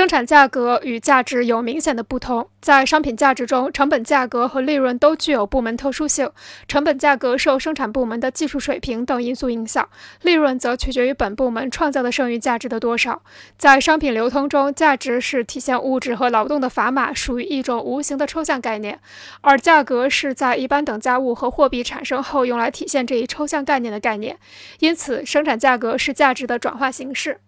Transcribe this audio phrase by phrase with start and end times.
[0.00, 2.48] 生产价格与价值有明显的不同。
[2.62, 6.30] 在商品价值中成本价格和利润都具有部门特殊性。
[6.66, 9.86] 成本价格受生产部门的技术水平等因素影响
[10.22, 13.20] 利润则取决于本部门创造的剩余价值的多少。
[13.58, 18.98] 在商品流通中价值是体现物质和劳动的砝码属于一种无形的抽象概念。
[19.42, 24.38] 而价格是在一般等价物和货币产生后用来体现这一抽象概念的概念。
[24.78, 27.40] 因此生产价格是价值的转化形式。